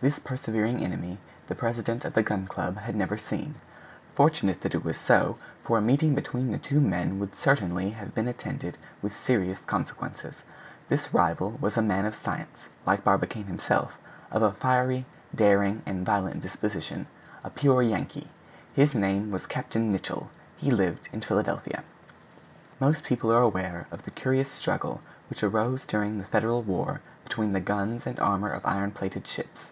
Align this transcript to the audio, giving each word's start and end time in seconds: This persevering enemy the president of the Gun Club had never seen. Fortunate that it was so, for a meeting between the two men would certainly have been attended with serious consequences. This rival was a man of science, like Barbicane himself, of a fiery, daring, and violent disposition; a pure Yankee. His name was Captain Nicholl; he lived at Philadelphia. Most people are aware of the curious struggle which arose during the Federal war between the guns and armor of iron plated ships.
This 0.00 0.20
persevering 0.20 0.84
enemy 0.84 1.18
the 1.48 1.56
president 1.56 2.04
of 2.04 2.14
the 2.14 2.22
Gun 2.22 2.46
Club 2.46 2.76
had 2.76 2.94
never 2.94 3.16
seen. 3.18 3.56
Fortunate 4.14 4.60
that 4.60 4.72
it 4.76 4.84
was 4.84 4.96
so, 4.96 5.38
for 5.64 5.76
a 5.76 5.80
meeting 5.82 6.14
between 6.14 6.52
the 6.52 6.58
two 6.58 6.80
men 6.80 7.18
would 7.18 7.34
certainly 7.34 7.90
have 7.90 8.14
been 8.14 8.28
attended 8.28 8.78
with 9.02 9.16
serious 9.24 9.58
consequences. 9.66 10.44
This 10.88 11.12
rival 11.12 11.58
was 11.60 11.76
a 11.76 11.82
man 11.82 12.06
of 12.06 12.14
science, 12.14 12.68
like 12.86 13.02
Barbicane 13.02 13.46
himself, 13.46 13.98
of 14.30 14.40
a 14.40 14.52
fiery, 14.52 15.04
daring, 15.34 15.82
and 15.84 16.06
violent 16.06 16.42
disposition; 16.42 17.08
a 17.42 17.50
pure 17.50 17.82
Yankee. 17.82 18.30
His 18.74 18.94
name 18.94 19.32
was 19.32 19.46
Captain 19.48 19.90
Nicholl; 19.90 20.30
he 20.56 20.70
lived 20.70 21.08
at 21.12 21.24
Philadelphia. 21.24 21.82
Most 22.78 23.02
people 23.02 23.32
are 23.32 23.42
aware 23.42 23.88
of 23.90 24.04
the 24.04 24.12
curious 24.12 24.48
struggle 24.52 25.00
which 25.28 25.42
arose 25.42 25.84
during 25.86 26.18
the 26.18 26.24
Federal 26.30 26.62
war 26.62 27.00
between 27.24 27.52
the 27.52 27.58
guns 27.58 28.06
and 28.06 28.20
armor 28.20 28.52
of 28.52 28.64
iron 28.64 28.92
plated 28.92 29.26
ships. 29.26 29.62